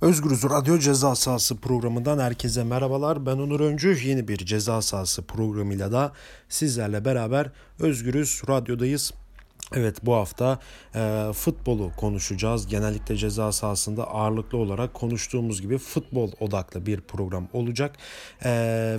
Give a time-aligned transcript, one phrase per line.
[0.00, 3.26] Özgürüz Radyo Ceza Sahası programından herkese merhabalar.
[3.26, 3.98] Ben Onur Öncü.
[4.04, 6.12] Yeni bir ceza sahası programıyla da
[6.48, 7.50] sizlerle beraber
[7.80, 9.12] Özgürüz Radyo'dayız.
[9.74, 10.58] Evet bu hafta
[10.94, 12.66] e, futbolu konuşacağız.
[12.66, 17.96] Genellikle ceza sahasında ağırlıklı olarak konuştuğumuz gibi futbol odaklı bir program olacak.
[18.44, 18.50] E,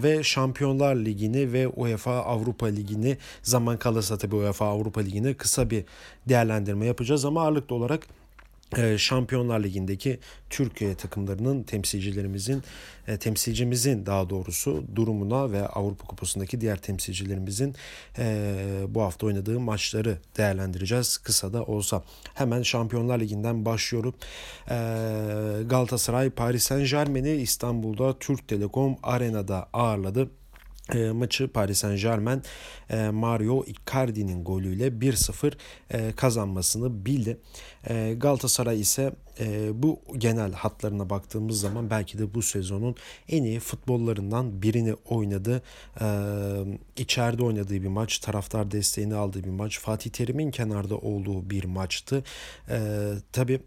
[0.04, 5.86] ve Şampiyonlar Ligi'ni ve UEFA Avrupa Ligi'ni zaman kalırsa tabii UEFA Avrupa Ligi'ni kısa bir
[6.29, 7.25] değerlendirme yapacağız.
[7.25, 8.07] Ama ağırlıklı olarak
[8.98, 12.64] Şampiyonlar Ligi'ndeki Türkiye takımlarının temsilcilerimizin
[13.08, 17.75] e, temsilcimizin daha doğrusu durumuna ve Avrupa Kupası'ndaki diğer temsilcilerimizin
[18.18, 18.46] e,
[18.88, 22.04] bu hafta oynadığı maçları değerlendireceğiz kısa da olsa.
[22.34, 24.16] Hemen Şampiyonlar Ligi'nden başlıyorum.
[24.70, 24.75] E,
[25.66, 30.30] Galatasaray Paris Saint Germain'i İstanbul'da Türk Telekom Arena'da ağırladı.
[30.93, 32.41] E, maçı Paris Saint Germain
[32.89, 35.53] e, Mario Icardi'nin golüyle 1-0
[35.91, 37.38] e, kazanmasını bildi.
[37.89, 42.95] E, Galatasaray ise e, bu genel hatlarına baktığımız zaman belki de bu sezonun
[43.30, 45.61] en iyi futbollarından birini oynadı.
[46.02, 46.05] E,
[46.97, 52.23] içeride oynadığı bir maç, taraftar desteğini aldığı bir maç, Fatih Terim'in kenarda olduğu bir maçtı.
[52.69, 52.79] E,
[53.31, 53.59] tabii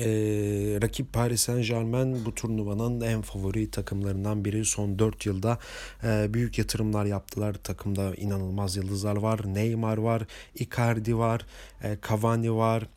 [0.00, 4.64] ee, rakip Paris Saint Germain bu turnuvanın en favori takımlarından biri.
[4.64, 5.58] Son 4 yılda
[6.04, 7.54] e, büyük yatırımlar yaptılar.
[7.54, 9.40] Takımda inanılmaz yıldızlar var.
[9.46, 10.22] Neymar var,
[10.54, 11.46] Icardi var,
[11.82, 12.88] e, Cavani var.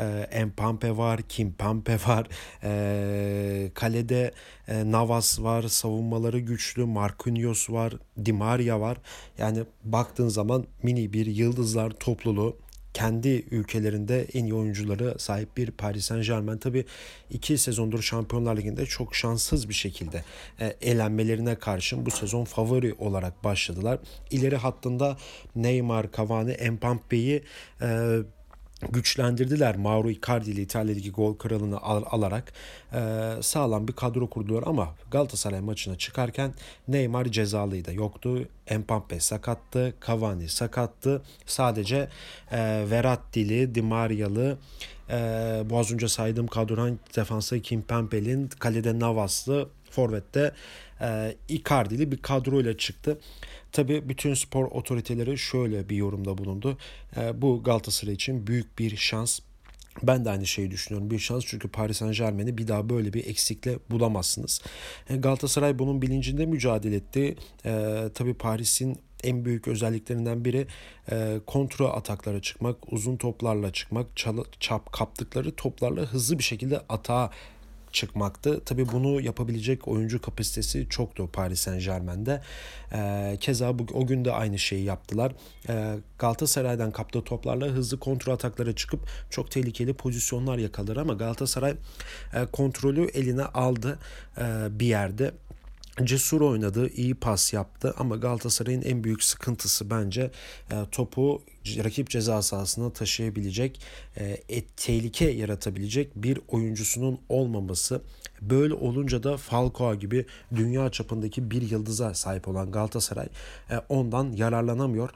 [0.00, 2.26] E, Mpampe var, Kimpampe var,
[2.62, 4.32] e, kalede
[4.68, 8.98] e, Navas var, savunmaları güçlü, Marquinhos var, Di Maria var.
[9.38, 12.56] Yani baktığın zaman mini bir yıldızlar topluluğu
[12.94, 16.58] kendi ülkelerinde en iyi oyuncuları sahip bir Paris Saint Germain.
[16.58, 16.84] Tabi
[17.30, 20.24] iki sezondur Şampiyonlar Ligi'nde çok şanssız bir şekilde
[20.60, 23.98] e, elenmelerine karşın bu sezon favori olarak başladılar.
[24.30, 25.16] İleri hattında
[25.56, 27.42] Neymar, Cavani, Mbappe'yi
[27.82, 28.18] e,
[28.92, 29.76] güçlendirdiler.
[29.76, 32.52] Mauro Icardi ile İtalya'daki gol kralını al- alarak
[32.92, 36.54] e, sağlam bir kadro kurdular ama Galatasaray maçına çıkarken
[36.88, 37.94] Neymar cezalıydı.
[37.94, 38.44] Yoktu.
[38.78, 39.94] Mbappe sakattı.
[40.06, 41.22] Cavani sakattı.
[41.46, 42.08] Sadece
[42.52, 44.58] e, Verratti'li, Di Maria'lı
[45.10, 50.52] e, az önce saydığım kadrodan defansa Kimpembe'nin kalede Navas'lı Forvet'te
[51.00, 53.18] e, Icardi'li bir kadroyla çıktı.
[53.72, 56.78] Tabi bütün spor otoriteleri şöyle bir yorumda bulundu.
[57.16, 59.40] E, bu Galatasaray için büyük bir şans.
[60.02, 61.10] Ben de aynı şeyi düşünüyorum.
[61.10, 64.62] Bir şans çünkü Paris Saint Germain'i bir daha böyle bir eksikle bulamazsınız.
[65.10, 67.36] E, Galatasaray bunun bilincinde mücadele etti.
[67.64, 70.66] E, tabii Paris'in en büyük özelliklerinden biri
[71.10, 77.30] e, kontra ataklara çıkmak, uzun toplarla çıkmak, çal, çap kaptıkları toplarla hızlı bir şekilde atağa
[77.92, 78.60] çıkmaktı.
[78.64, 82.42] Tabi bunu yapabilecek oyuncu kapasitesi çoktu Paris Saint Germain'de.
[82.92, 85.32] E, keza bu, o gün de aynı şeyi yaptılar.
[85.68, 89.00] E, Galatasaray'dan kaptığı toplarla hızlı kontrol ataklara çıkıp
[89.30, 91.74] çok tehlikeli pozisyonlar yakalaır ama Galatasaray
[92.34, 93.98] e, kontrolü eline aldı
[94.38, 95.32] e, bir yerde
[96.04, 100.30] Cesur oynadı, iyi pas yaptı ama Galatasaray'ın en büyük sıkıntısı bence
[100.70, 101.42] e, topu
[101.84, 103.80] rakip ceza sahasına taşıyabilecek,
[104.16, 108.02] e, et, tehlike yaratabilecek bir oyuncusunun olmaması.
[108.40, 113.28] Böyle olunca da Falcao gibi dünya çapındaki bir yıldıza sahip olan Galatasaray
[113.70, 115.10] e, ondan yararlanamıyor.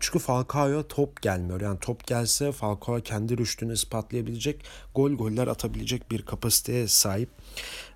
[0.00, 1.60] Çünkü Falcao'ya top gelmiyor.
[1.60, 7.30] Yani top gelse Falcao kendi rüştünü ispatlayabilecek, gol goller atabilecek bir kapasiteye sahip.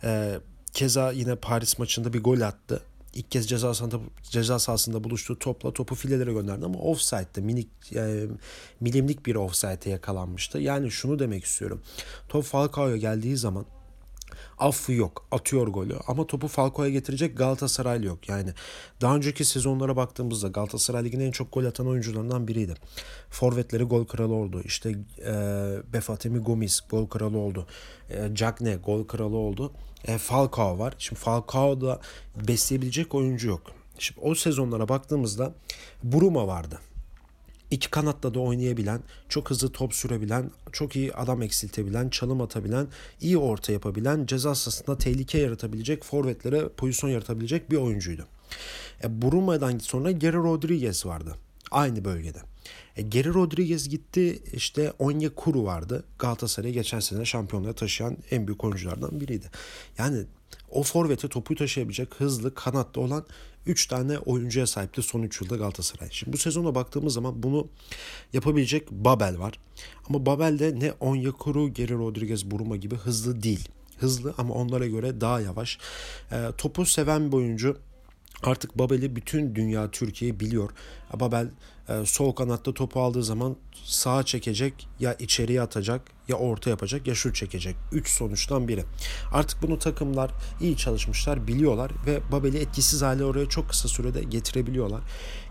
[0.04, 0.40] Ee,
[0.74, 2.82] Keza yine Paris maçında bir gol attı.
[3.14, 8.26] İlk kez ceza sahasında, ceza sahasında buluştuğu topla topu filelere gönderdi ama offside'de minik e,
[8.80, 10.58] milimlik bir offside'e yakalanmıştı.
[10.58, 11.82] Yani şunu demek istiyorum.
[12.28, 13.66] Top Falcao'ya geldiği zaman
[14.58, 15.26] affı yok.
[15.30, 15.96] Atıyor golü.
[16.06, 18.28] Ama topu Falcao'ya getirecek Galatasaraylı yok.
[18.28, 18.50] Yani
[19.00, 22.74] daha önceki sezonlara baktığımızda Galatasaray Ligi'nin en çok gol atan oyuncularından biriydi.
[23.30, 24.62] Forvetleri gol kralı oldu.
[24.64, 24.90] İşte
[25.26, 25.32] e,
[25.92, 27.66] Befatemi Gomis gol kralı oldu.
[28.10, 29.72] E, Cagne gol kralı oldu.
[30.04, 30.94] E, Falcao var.
[30.98, 32.00] Şimdi Falcao'da
[32.48, 33.62] besleyebilecek oyuncu yok.
[33.98, 35.52] Şimdi o sezonlara baktığımızda
[36.02, 36.78] Buruma vardı
[37.70, 42.88] iki kanatta da oynayabilen, çok hızlı top sürebilen, çok iyi adam eksiltebilen, çalım atabilen,
[43.20, 48.26] iyi orta yapabilen, ceza sahasında tehlike yaratabilecek, forvetlere pozisyon yaratabilecek bir oyuncuydu.
[49.04, 51.36] E, Bruma'dan sonra Geri Rodriguez vardı.
[51.70, 52.38] Aynı bölgede.
[52.96, 56.04] E, Geri Rodriguez gitti işte Onyekuru vardı.
[56.18, 59.50] Galatasaray'ı geçen sene şampiyonluğa taşıyan en büyük oyunculardan biriydi.
[59.98, 60.24] Yani
[60.70, 63.24] o forvete topu taşıyabilecek hızlı kanatta olan
[63.66, 66.08] 3 tane oyuncuya sahipti son 3 yılda Galatasaray.
[66.10, 67.68] Şimdi bu sezona baktığımız zaman bunu
[68.32, 69.58] yapabilecek Babel var.
[70.08, 73.68] Ama Babel de ne Onyekuru, Geri Rodriguez, Buruma gibi hızlı değil.
[73.98, 75.78] Hızlı ama onlara göre daha yavaş.
[76.32, 77.76] E, topu seven bir oyuncu
[78.42, 80.70] Artık Babel'i bütün dünya Türkiye biliyor.
[81.14, 81.48] Babel
[81.88, 87.14] e, sol kanatta topu aldığı zaman sağa çekecek ya içeriye atacak ya orta yapacak ya
[87.14, 87.76] şut çekecek.
[87.92, 88.84] Üç sonuçtan biri.
[89.32, 95.00] Artık bunu takımlar iyi çalışmışlar biliyorlar ve Babel'i etkisiz hale oraya çok kısa sürede getirebiliyorlar.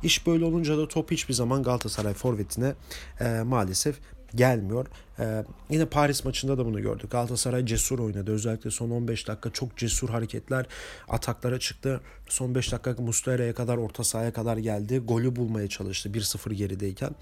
[0.03, 2.73] İş böyle olunca da top hiçbir zaman Galatasaray forvetine
[3.19, 3.99] e, maalesef
[4.35, 4.87] gelmiyor.
[5.19, 7.11] Ee, yine Paris maçında da bunu gördük.
[7.11, 8.31] Galatasaray cesur oynadı.
[8.31, 10.65] Özellikle son 15 dakika çok cesur hareketler
[11.07, 12.01] ataklara çıktı.
[12.29, 14.99] Son 5 dakika Muslera'ya kadar orta sahaya kadar geldi.
[14.99, 17.15] Golü bulmaya çalıştı 1-0 gerideyken.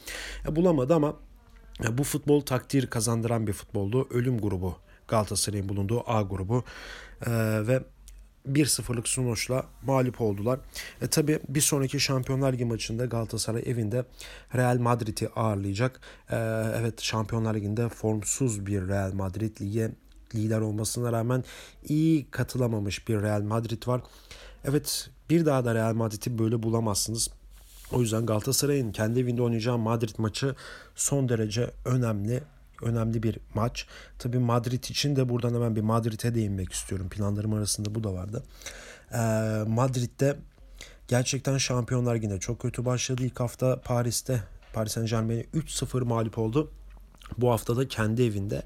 [0.48, 1.16] E, bulamadı ama
[1.92, 4.08] bu futbol takdir kazandıran bir futboldu.
[4.12, 4.76] Ölüm grubu
[5.08, 6.64] Galatasaray'ın bulunduğu A grubu.
[7.26, 7.32] E,
[7.68, 7.84] ve
[8.54, 10.60] 1-0'lık sonuçla mağlup oldular.
[11.02, 14.06] E tabi bir sonraki Şampiyonlar Ligi maçında Galatasaray evinde
[14.56, 16.00] Real Madrid'i ağırlayacak.
[16.30, 16.36] E,
[16.76, 19.92] evet Şampiyonlar Ligi'nde formsuz bir Real Madrid lige
[20.36, 21.44] lider olmasına rağmen
[21.88, 24.02] iyi katılamamış bir Real Madrid var.
[24.66, 27.30] Evet bir daha da Real Madrid'i böyle bulamazsınız.
[27.92, 30.56] O yüzden Galatasaray'ın kendi evinde oynayacağı Madrid maçı
[30.96, 32.44] son derece önemli
[32.82, 33.88] önemli bir maç.
[34.20, 37.10] Tabii Madrid için de buradan hemen bir Madrid'e değinmek istiyorum.
[37.10, 38.44] Planlarım arasında bu da vardı.
[39.14, 39.18] Ee,
[39.68, 40.38] Madrid'de
[41.08, 43.24] gerçekten Şampiyonlar yine çok kötü başladı.
[43.24, 44.44] İlk hafta Paris'te
[44.74, 46.72] Paris Saint Germain'e 3-0 mağlup oldu.
[47.38, 48.64] Bu hafta da kendi evinde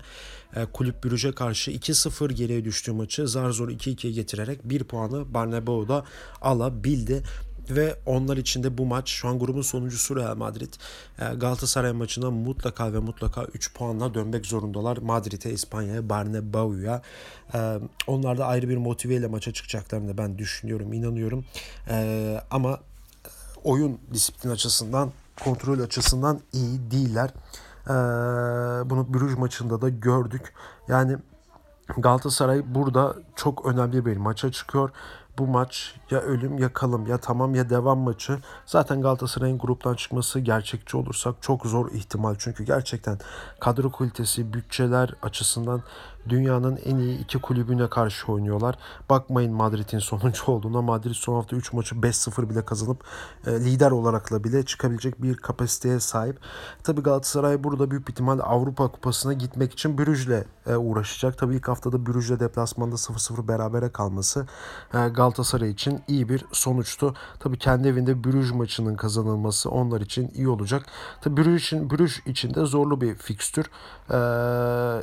[0.55, 6.05] e, Kulüp Brüj'e karşı 2-0 geriye düştüğü maçı zar zor 2-2'ye getirerek 1 puanı Bernabeu'da
[6.41, 7.23] alabildi
[7.75, 10.73] ve onlar için de bu maç şu an grubun sonuncusu Real Madrid.
[11.19, 14.97] Ee, Galatasaray maçına mutlaka ve mutlaka 3 puanla dönmek zorundalar.
[14.97, 17.01] Madrid'e, İspanya'ya, Bernabeu'ya.
[17.53, 21.45] Ee, onlar da ayrı bir motiveyle maça çıkacaklarını ben düşünüyorum, inanıyorum.
[21.89, 22.79] Ee, ama
[23.63, 25.11] oyun disiplin açısından,
[25.43, 27.31] kontrol açısından iyi değiller.
[28.89, 30.53] Bunu Brüj maçında da gördük.
[30.87, 31.17] Yani
[31.97, 34.89] Galatasaray burada çok önemli bir maça çıkıyor
[35.37, 38.39] bu maç ya ölüm ya kalım ya tamam ya devam maçı.
[38.65, 42.35] Zaten Galatasaray'ın gruptan çıkması gerçekçi olursak çok zor ihtimal.
[42.39, 43.17] Çünkü gerçekten
[43.59, 45.83] kadro kalitesi, bütçeler açısından
[46.29, 48.77] dünyanın en iyi iki kulübüne karşı oynuyorlar.
[49.09, 50.81] Bakmayın Madrid'in sonuncu olduğuna.
[50.81, 53.03] Madrid son hafta 3 maçı 5-0 bile kazanıp
[53.47, 56.39] e, lider olarakla bile çıkabilecek bir kapasiteye sahip.
[56.83, 61.37] Tabii Galatasaray burada büyük ihtimal Avrupa Kupası'na gitmek için Brüj'le e, uğraşacak.
[61.37, 64.47] Tabii ilk haftada Brüj'le deplasmanda 0-0 berabere kalması
[64.93, 67.13] e, Galatasaray için iyi bir sonuçtu.
[67.39, 70.85] Tabii kendi evinde Brüj maçının kazanılması onlar için iyi olacak.
[71.21, 73.65] Tabii Brüj için, Brüj için de zorlu bir fikstür.
[74.11, 74.17] E,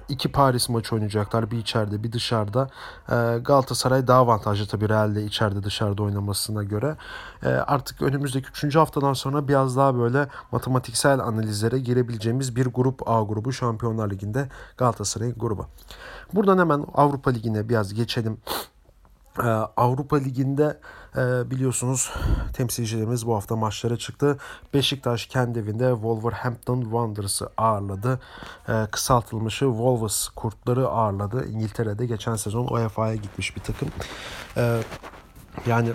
[0.09, 1.51] iki Paris maçı oynayacak oynayacaklar.
[1.51, 2.69] Bir içeride bir dışarıda.
[3.09, 6.97] E, Galatasaray daha avantajlı tabii Real'de içeride dışarıda oynamasına göre.
[7.43, 8.77] E, artık önümüzdeki 3.
[8.77, 15.33] haftadan sonra biraz daha böyle matematiksel analizlere girebileceğimiz bir grup A grubu Şampiyonlar Ligi'nde Galatasaray
[15.37, 15.67] grubu.
[16.33, 18.39] Buradan hemen Avrupa Ligi'ne biraz geçelim.
[19.39, 19.43] Ee,
[19.77, 20.81] Avrupa Ligi'nde
[21.17, 22.13] e, biliyorsunuz
[22.53, 24.39] temsilcilerimiz bu hafta maçlara çıktı.
[24.75, 28.21] Beşiktaş kendi evinde Wolverhampton Wanderers'ı ağırladı.
[28.69, 31.49] Ee, kısaltılmışı Wolves Kurtları ağırladı.
[31.49, 33.89] İngiltere'de geçen sezon UEFA'ya gitmiş bir takım.
[34.57, 34.81] Ee,
[35.67, 35.93] yani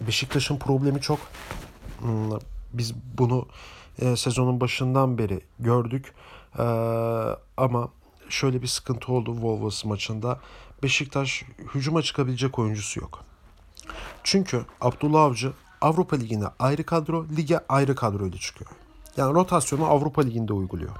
[0.00, 1.18] Beşiktaş'ın problemi çok.
[2.00, 2.38] Hmm,
[2.72, 3.46] biz bunu
[3.98, 6.14] e, sezonun başından beri gördük.
[7.56, 7.88] Ama
[8.28, 10.40] şöyle bir sıkıntı oldu Wolves maçında.
[10.82, 11.44] Beşiktaş
[11.74, 13.24] hücuma çıkabilecek oyuncusu yok.
[14.24, 18.70] Çünkü Abdullah Avcı Avrupa Ligi'ne ayrı kadro, lige ayrı kadroyla çıkıyor.
[19.16, 20.90] Yani rotasyonu Avrupa Ligi'nde uyguluyor.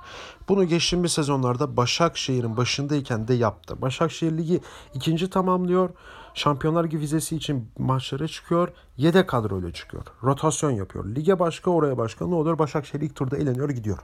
[0.48, 3.82] Bunu geçtiğimiz sezonlarda Başakşehir'in başındayken de yaptı.
[3.82, 4.60] Başakşehir Ligi
[4.94, 5.90] ikinci tamamlıyor.
[6.34, 8.68] Şampiyonlar Ligi vizesi için maçlara çıkıyor.
[8.96, 10.02] Yedek kadroyla çıkıyor.
[10.22, 11.04] Rotasyon yapıyor.
[11.04, 12.58] Lige başka oraya başka ne oluyor?
[12.58, 13.98] Başakşehir ilk turda eleniyor gidiyor.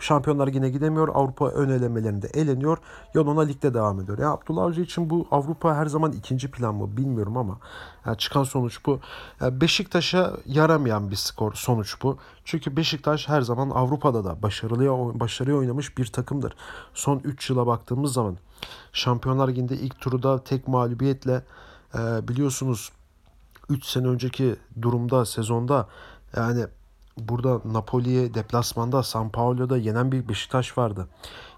[0.00, 1.08] Şampiyonlar yine gidemiyor.
[1.08, 2.78] Avrupa ön elemelerinde eleniyor.
[3.14, 4.18] Yoluna ligde devam ediyor.
[4.18, 7.58] Ya Abdullah Avcı için bu Avrupa her zaman ikinci plan mı bilmiyorum ama
[8.06, 9.00] yani çıkan sonuç bu.
[9.40, 12.18] Yani Beşiktaş'a yaramayan bir skor sonuç bu.
[12.44, 16.56] Çünkü Beşiktaş her zaman Avrupa'da da başarılı başarıya oynamış bir takımdır.
[16.94, 18.36] Son 3 yıla baktığımız zaman
[18.92, 21.42] Şampiyonlar Ligi'nde ilk turda tek mağlubiyetle
[21.94, 22.92] e, biliyorsunuz
[23.68, 25.88] 3 sene önceki durumda sezonda
[26.36, 26.66] yani
[27.28, 31.08] burada Napoli'ye deplasmanda San Paulo'da yenen bir Beşiktaş vardı.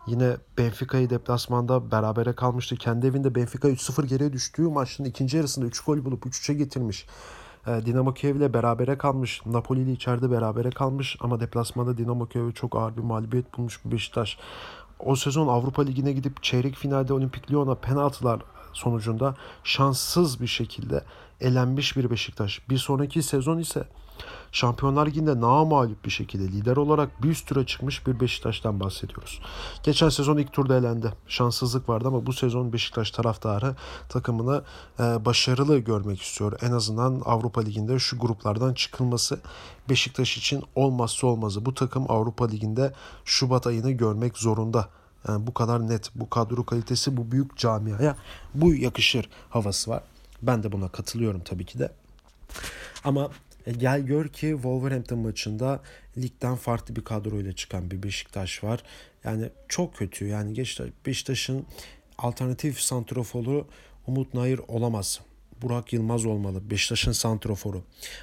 [0.07, 2.77] Yine Benfica'yı deplasmanda berabere kalmıştı.
[2.77, 7.07] Kendi evinde Benfica 3-0 geriye düştüğü maçın ikinci yarısında 3 gol bulup 3-3'e getirmiş.
[7.67, 9.43] Ee, Dinamo Kiev ile berabere kalmış.
[9.47, 13.91] Napoli ile içeride berabere kalmış ama deplasmanda Dinamo Kiev'e çok ağır bir mağlubiyet bulmuş bir
[13.91, 14.39] Beşiktaş.
[14.99, 18.43] O sezon Avrupa Ligi'ne gidip çeyrek finalde Olimpik Lyon'a penaltılar
[18.73, 21.05] sonucunda şanssız bir şekilde
[21.41, 22.69] elenmiş bir Beşiktaş.
[22.69, 23.85] Bir sonraki sezon ise
[24.53, 29.41] Şampiyonlar Ligi'nde namalip bir şekilde lider olarak bir üst tura çıkmış bir Beşiktaş'tan bahsediyoruz.
[29.83, 31.13] Geçen sezon ilk turda elendi.
[31.27, 33.77] Şanssızlık vardı ama bu sezon Beşiktaş taraftarı
[34.09, 34.63] takımını
[35.01, 36.59] e, başarılı görmek istiyor.
[36.63, 39.41] En azından Avrupa Ligi'nde şu gruplardan çıkılması
[39.89, 41.67] Beşiktaş için olmazsa olmazı.
[41.67, 42.93] Bu takım Avrupa Ligi'nde
[43.25, 44.89] Şubat ayını görmek zorunda.
[45.29, 48.17] Yani bu kadar net, bu kadro kalitesi bu büyük camiaya
[48.55, 50.03] bu yakışır havası var.
[50.43, 51.93] Ben de buna katılıyorum tabii ki de.
[53.05, 53.29] Ama
[53.67, 55.81] e, gel gör ki Wolverhampton maçında
[56.19, 58.83] ligden farklı bir kadroyla çıkan bir Beşiktaş var.
[59.25, 60.27] Yani çok kötü.
[60.27, 60.65] Yani
[61.07, 61.67] Beşiktaş'ın
[62.19, 63.67] alternatif santroforu
[64.07, 65.21] Umut Nayır olamaz.
[65.63, 66.71] Burak Yılmaz olmalı.
[66.71, 67.83] Beşiktaş'ın santroforu.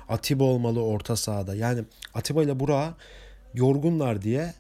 [0.10, 1.56] Atiba olmalı orta sahada.
[1.56, 2.96] Yani Atiba ile Burak'ı
[3.54, 4.54] yorgunlar diye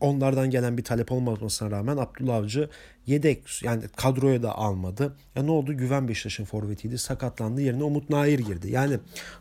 [0.00, 2.68] onlardan gelen bir talep olmamasına rağmen Abdullah Avcı
[3.06, 5.16] yedek yani kadroya da almadı.
[5.34, 5.72] Ya ne oldu?
[5.72, 6.98] Güven Beşiktaş'ın forvetiydi.
[6.98, 7.60] Sakatlandı.
[7.60, 8.70] Yerine Umut Nair girdi.
[8.70, 8.98] Yani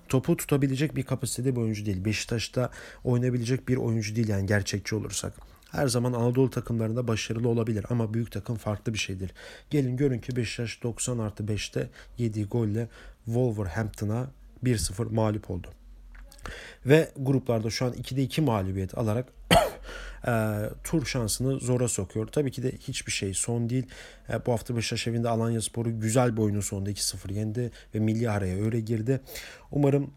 [0.09, 2.05] topu tutabilecek bir kapasitede bir oyuncu değil.
[2.05, 2.69] Beşiktaş'ta
[3.03, 5.33] oynayabilecek bir oyuncu değil yani gerçekçi olursak.
[5.71, 9.31] Her zaman Anadolu takımlarında başarılı olabilir ama büyük takım farklı bir şeydir.
[9.69, 12.87] Gelin görün ki Beşiktaş 90 artı 5'te yediği golle
[13.25, 14.27] Wolverhampton'a
[14.63, 15.67] 1-0 mağlup oldu.
[16.85, 19.25] Ve gruplarda şu an 2'de 2 mağlubiyet alarak
[20.27, 20.31] e,
[20.83, 22.27] tur şansını zora sokuyor.
[22.27, 23.87] Tabii ki de hiçbir şey son değil.
[24.29, 28.29] E, bu hafta Beşiktaş evinde Alanya Sporu güzel bir oyunun sonunda 2-0 yendi ve milli
[28.29, 29.21] araya öyle girdi.
[29.71, 30.11] Umarım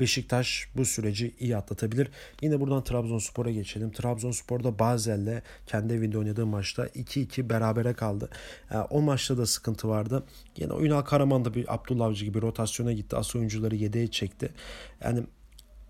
[0.00, 2.10] Beşiktaş bu süreci iyi atlatabilir.
[2.42, 3.90] Yine buradan Trabzonspor'a geçelim.
[3.90, 8.30] Trabzonspor'da Bazel'le kendi evinde oynadığı maçta 2-2 berabere kaldı.
[8.90, 10.24] O maçta da sıkıntı vardı.
[10.56, 13.16] Yine Ünal Karaman da bir Abdullah Avcı gibi rotasyona gitti.
[13.16, 14.50] As oyuncuları yedeğe çekti.
[15.04, 15.24] Yani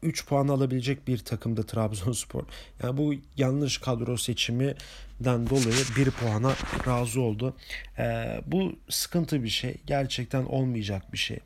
[0.05, 2.43] 3 puan alabilecek bir takımda Trabzonspor.
[2.83, 6.53] Yani bu yanlış kadro seçiminden dolayı 1 puana
[6.87, 7.57] razı oldu.
[7.99, 9.77] Ee, bu sıkıntı bir şey.
[9.87, 11.39] Gerçekten olmayacak bir şey.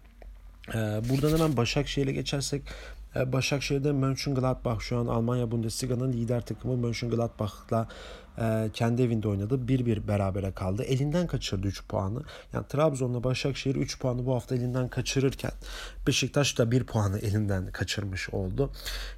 [0.68, 2.62] Ee, buradan hemen Başakşehir'e geçersek
[3.26, 7.88] Başakşehir'de Mönchengladbach şu an Almanya Bundesliga'nın lider takımı Mönchengladbach'la
[8.38, 9.54] e, kendi evinde oynadı.
[9.54, 10.82] 1-1 berabere kaldı.
[10.82, 12.22] Elinden kaçırdı 3 puanı.
[12.52, 15.52] Yani Trabzon'la Başakşehir 3 puanı bu hafta elinden kaçırırken
[16.06, 18.70] Beşiktaş da 1 puanı elinden kaçırmış oldu.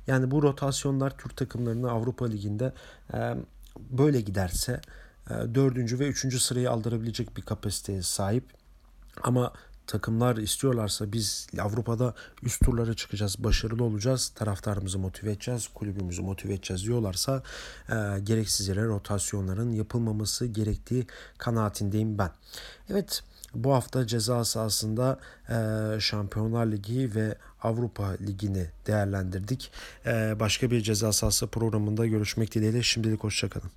[0.06, 2.72] Yani bu rotasyonlar Türk takımlarını Avrupa Ligi'nde
[3.14, 3.34] e,
[3.90, 4.80] böyle giderse
[5.54, 5.98] 4.
[6.00, 6.42] ve 3.
[6.42, 8.44] sırayı aldırabilecek bir kapasiteye sahip.
[9.22, 9.52] Ama
[9.86, 16.84] takımlar istiyorlarsa biz Avrupa'da üst turlara çıkacağız, başarılı olacağız, taraftarımızı motive edeceğiz, kulübümüzü motive edeceğiz
[16.84, 17.42] diyorlarsa
[17.88, 21.06] e, gereksiz yere rotasyonların yapılmaması gerektiği
[21.38, 22.30] kanaatindeyim ben.
[22.90, 23.22] Evet
[23.54, 25.18] bu hafta ceza sahasında
[25.48, 29.72] e, Şampiyonlar Ligi ve Avrupa Ligi'ni değerlendirdik.
[30.06, 33.70] E, başka bir ceza sahası programında görüşmek dileğiyle şimdilik hoşçakalın.